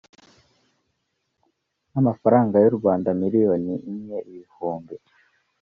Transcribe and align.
n 1.91 1.93
amafaranga 2.01 2.55
y 2.63 2.67
u 2.71 2.75
rwanda 2.77 3.07
miliyoni 3.21 3.73
imwe 3.91 4.17
ibihumbi 4.29 4.95